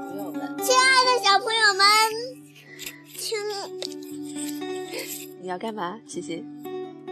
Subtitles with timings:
[0.00, 1.84] 朋友们亲爱的小朋友们
[3.16, 3.38] 亲
[5.40, 6.44] 你要干嘛琪琪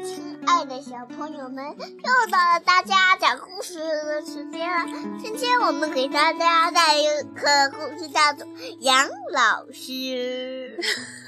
[0.02, 4.68] 亲爱的小朋友们又到了大家讲故事的时间。
[4.68, 4.84] 了
[5.22, 8.44] 今天我们给大家带一个故事叫做
[8.80, 10.76] 杨老师。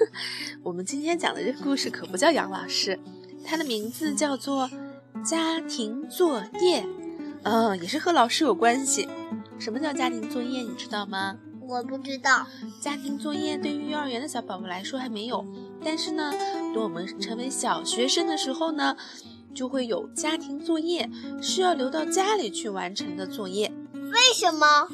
[0.64, 2.98] 我们今天讲的这个故事可不叫杨老师
[3.44, 4.68] 它的名字叫做
[5.24, 6.84] 家庭作业。
[7.44, 9.08] 嗯也是和老师有关系。
[9.58, 10.62] 什么叫家庭作业？
[10.62, 11.36] 你知道吗？
[11.60, 12.46] 我不知道。
[12.80, 15.44] 家庭作业对于幼儿园的小宝宝来说还没有，
[15.82, 16.32] 但是呢，
[16.74, 18.96] 等我们成为小学生的时候呢，
[19.54, 21.08] 就会有家庭作业，
[21.40, 23.72] 需要留到家里去完成的作业。
[23.94, 24.88] 为什么？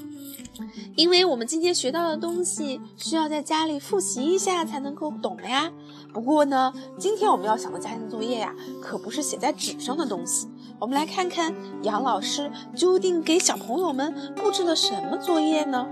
[0.95, 5.73] 因为我们今天学到的东西需要在家里复习一下才能够懂了呀。
[6.13, 10.47] 不过呢，今天我们要想的家庭作业呀，可不是写在纸上的东西。
[10.81, 15.87] 我们来看看杨老师究竟给小朋友们布置了什么作业呢？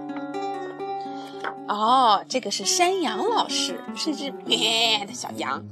[1.69, 5.63] 哦，这个是山羊老师，是只咩的小羊。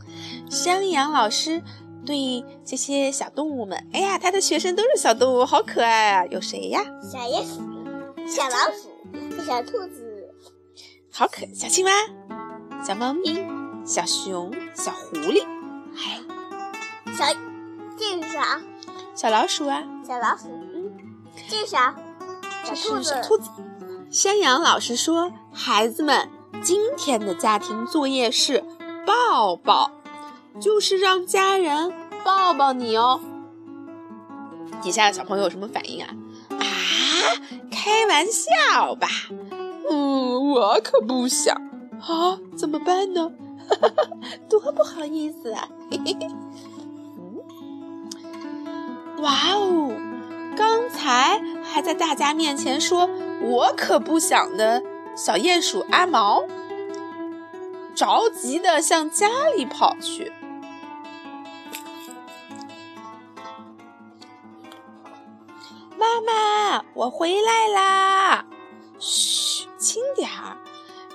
[0.51, 1.63] 山羊老师
[2.05, 6.27] 对这些小动物们，哎呀，他的学生都是小动物，好可爱啊！
[6.27, 6.85] 有谁呀？
[7.03, 7.63] 小鼹鼠、
[8.29, 10.35] 小老鼠、小兔子，
[11.11, 11.55] 好可爱！
[11.55, 11.91] 小青蛙、
[12.87, 13.43] 小猫咪、
[13.87, 15.43] 小熊、小狐狸，
[15.95, 17.25] 还、哎，小
[17.99, 18.61] 这是啥？
[19.17, 20.49] 小老鼠啊，小老鼠。
[20.75, 20.93] 嗯，
[21.49, 21.95] 这是啥？
[22.65, 23.51] 这是小兔子。
[24.11, 26.29] 山羊老师说：“孩子们，
[26.63, 28.63] 今天的家庭作业是
[29.07, 29.91] 抱抱，
[30.61, 31.93] 就是让家人
[32.23, 33.21] 抱抱你哦。”
[34.83, 36.11] 底下的小朋友有什么反应啊？
[36.51, 36.61] 啊，
[37.71, 39.09] 开玩笑吧？
[39.91, 41.57] 嗯，我可不想
[42.01, 43.33] 啊，怎么办呢？
[44.49, 45.67] 多不好意思啊！
[45.91, 46.29] 嘿嘿嘿。
[49.19, 49.93] 哇哦，
[50.57, 53.09] 刚才还在大家面前说。
[53.39, 54.83] 我可不想的
[55.15, 56.43] 小鼹鼠阿毛，
[57.95, 60.33] 着急的向家里跑去。
[65.99, 68.47] 妈妈，我回来啦！
[68.99, 70.57] 嘘，轻点儿。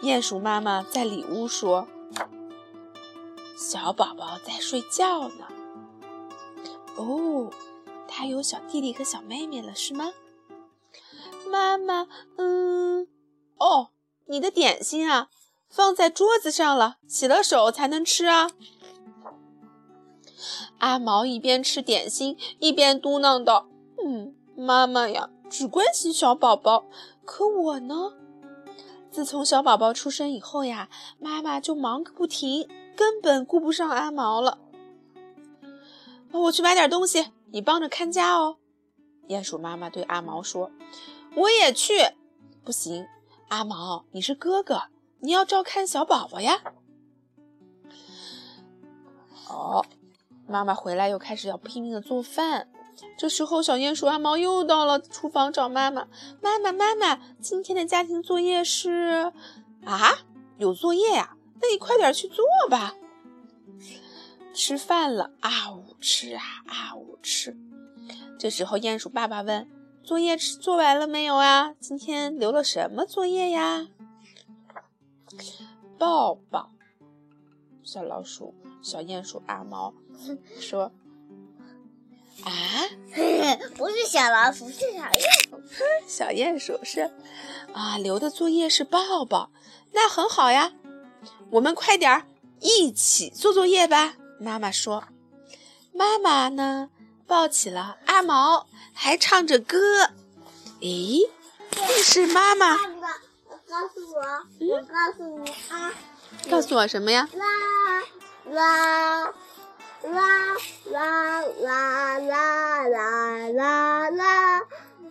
[0.03, 1.87] 鼹鼠妈妈在里屋说
[3.57, 5.45] ：“小宝宝在睡觉呢。”
[6.97, 7.49] 哦，
[8.13, 10.11] 他有小弟弟和小妹妹了，是吗？
[11.49, 12.07] 妈妈，
[12.37, 13.07] 嗯，
[13.57, 13.91] 哦，
[14.27, 15.29] 你的点心啊，
[15.69, 18.51] 放在桌子上了，洗了手才能吃啊。
[20.79, 23.69] 阿毛一边吃点心一边嘟囔道
[24.03, 26.85] ：“嗯，妈妈呀，只关心小宝宝，
[27.23, 28.13] 可我呢？
[29.09, 30.89] 自从小宝宝出生以后呀，
[31.19, 34.57] 妈妈就忙个不停，根本顾不上阿毛了。
[36.31, 38.57] 我去买点东西，你帮着看家哦。”
[39.29, 40.71] 鼹鼠妈妈对阿毛说。
[41.35, 41.93] 我也去，
[42.65, 43.07] 不行，
[43.47, 44.83] 阿毛，你是哥哥，
[45.21, 46.61] 你要照看小宝宝呀。
[49.47, 49.85] 哦，
[50.47, 52.67] 妈妈回来又开始要拼命的做饭。
[53.17, 56.07] 这时候，小鼹鼠阿毛又到了厨房找妈妈。
[56.41, 59.31] 妈妈，妈妈，今天的家庭作业是
[59.85, 60.19] 啊，
[60.57, 61.37] 有作业呀？
[61.61, 62.95] 那你快点去做吧。
[64.53, 67.55] 吃饭了，啊呜呜吃啊啊呜吃。
[68.39, 69.69] 这时候，鼹鼠爸爸问。
[70.03, 71.75] 作业做完了没有啊？
[71.79, 73.87] 今天留了什么作业呀？
[75.99, 76.71] 抱抱，
[77.83, 79.93] 小老鼠、小鼹鼠阿毛
[80.59, 80.91] 说
[82.45, 82.49] ：“啊，
[83.77, 85.61] 不是小老鼠，是小鼹鼠。
[86.09, 87.11] 小鼹鼠是
[87.73, 89.51] 啊，留的作业是抱抱，
[89.91, 90.73] 那很好呀。
[91.51, 92.25] 我们快点儿
[92.59, 95.03] 一起做作业吧。”妈妈说
[95.93, 96.89] ：“妈妈呢？”
[97.27, 100.09] 抱起了阿毛，还唱着歌。
[100.81, 101.29] 咦，
[101.75, 102.75] 那是妈妈。
[102.75, 104.21] 告诉我，
[104.75, 105.93] 我告诉你啊。
[106.49, 107.29] 告诉我什么呀？
[107.33, 107.45] 啦
[108.51, 109.33] 啦
[110.03, 110.57] 啦
[110.91, 114.09] 啦啦啦啦啦啦啦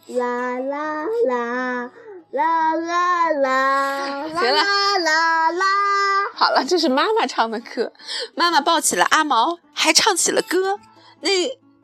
[0.09, 1.09] 啦啦
[1.39, 1.91] 啦
[2.31, 4.29] 啦啦啦。
[4.29, 4.63] 行了。
[4.99, 5.70] 啦啦。
[6.41, 7.93] 好了，这是妈妈唱的歌。
[8.35, 10.81] 妈妈抱起了阿毛，还唱起了歌。
[11.21, 11.29] 那。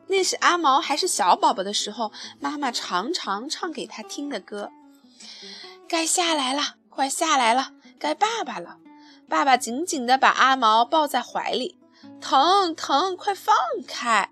[0.09, 4.71] 那是阿毛还是小宝宝的时候，妈妈常常唱给他听的歌。
[5.85, 8.77] 该下来了，快下来了，该爸爸了。
[9.27, 11.77] 爸爸紧紧地把阿毛抱在怀里，
[12.21, 13.53] 疼疼，快放
[13.85, 14.31] 开！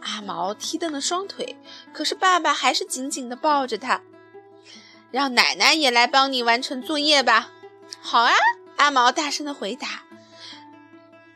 [0.00, 1.58] 阿毛踢蹬了双腿，
[1.92, 4.00] 可是爸爸还是紧紧地抱着他。
[5.10, 7.50] 让奶奶也来帮你完成作业吧。
[8.00, 8.32] 好啊，
[8.78, 10.02] 阿毛大声的回答。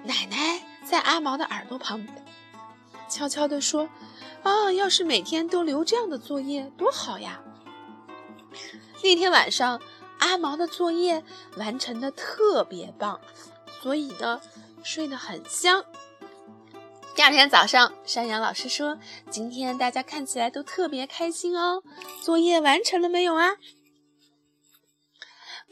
[0.05, 2.25] 奶奶在阿毛的耳朵旁边。
[3.09, 3.91] 悄悄地说
[4.43, 7.43] ：“啊，要是每天都留这样的作业，多好呀！”
[9.05, 9.81] 那天晚上，
[10.19, 11.23] 阿毛的作业
[11.57, 13.21] 完成的特别棒，
[13.83, 14.41] 所以呢，
[14.83, 15.85] 睡得很香。
[17.15, 18.99] 第二天早上，山羊老师说
[19.29, 21.83] ：“今天大家看起来都特别开心哦，
[22.23, 23.57] 作业完成了没有啊？”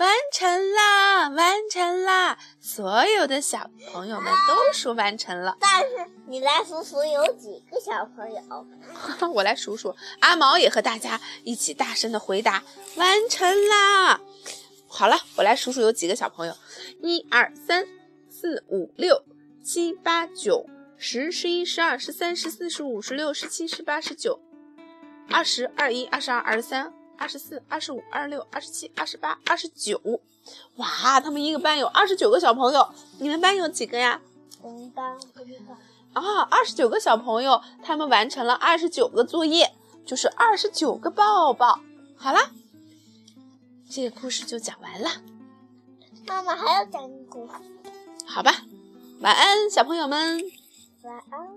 [0.01, 2.39] 完成啦，完成啦！
[2.59, 5.59] 所有的小朋友们都说完成了。
[5.61, 5.89] 但是
[6.27, 8.67] 你来数数有几个小朋友？
[9.29, 9.95] 我来数数。
[10.21, 12.63] 阿毛也和大家一起大声的回答
[12.97, 14.23] ：“完成啦！”
[14.89, 16.57] 好了，我来数数有几个小朋友：
[17.03, 17.87] 一二三
[18.31, 19.23] 四五六
[19.63, 20.65] 七八九
[20.97, 24.41] 十十一十二十三十四十五十六十七十八十九
[25.29, 26.95] 二十二一二十二二十三。
[27.21, 30.01] 二十四、二十五、二十六、二十七、二十八、二十九，
[30.77, 31.21] 哇！
[31.21, 32.89] 他们一个班有二十九个小朋友，
[33.19, 34.19] 你们班有几个呀？
[34.63, 35.77] 我们班不知道。
[36.15, 39.71] 啊，二十九个小朋友，他们完成了二十九个作业，
[40.07, 41.79] 就是二十九个抱抱。
[42.17, 42.51] 好啦，
[43.91, 45.11] 这个故事就讲完了。
[46.27, 47.53] 妈妈还要讲一个故事。
[48.25, 48.51] 好吧，
[49.21, 50.43] 晚安，小朋友们。
[51.03, 51.49] 晚安。